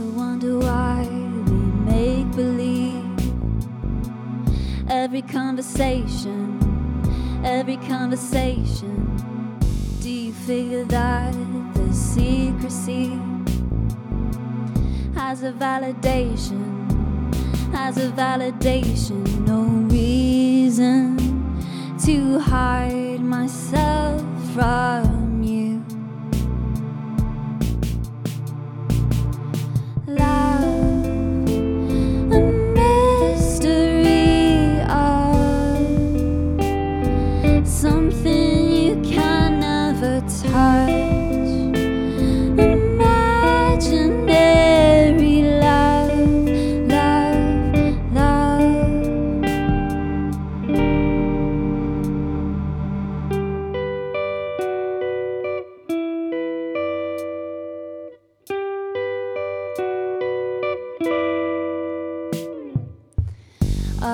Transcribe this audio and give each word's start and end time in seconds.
Wonder 0.00 0.58
why 0.58 1.06
we 1.46 1.52
make 1.92 2.30
believe. 2.34 3.04
Every 4.88 5.22
conversation, 5.22 6.58
every 7.44 7.76
conversation. 7.76 8.96
Do 10.00 10.10
you 10.10 10.32
figure 10.32 10.84
that 10.84 11.34
the 11.74 11.92
secrecy 11.92 13.18
has 15.14 15.42
a 15.42 15.52
validation, 15.52 16.90
has 17.72 17.98
a 17.98 18.10
validation? 18.10 19.22
No 19.46 19.62
reason 19.94 21.16
to 22.04 22.38
hide 22.38 23.20
myself 23.20 24.22
from. 24.54 24.89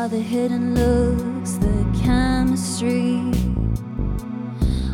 The 0.08 0.20
hidden 0.20 0.76
looks, 0.76 1.54
the 1.54 1.84
chemistry. 2.00 3.20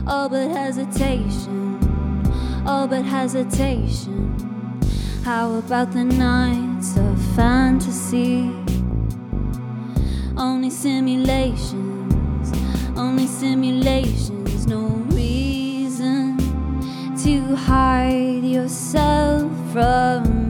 All 0.06 0.30
but 0.30 0.48
hesitation, 0.48 1.78
all 2.66 2.88
but 2.88 3.04
hesitation. 3.04 4.80
How 5.22 5.56
about 5.56 5.92
the 5.92 6.04
nights 6.04 6.96
of 6.96 7.36
fantasy? 7.36 8.50
Only 10.38 10.70
simulations, 10.70 12.50
only 12.96 13.26
simulations, 13.26 14.66
no 14.66 14.86
reason 15.12 16.38
to 17.22 17.54
hide 17.54 18.44
yourself 18.44 19.52
from 19.72 20.41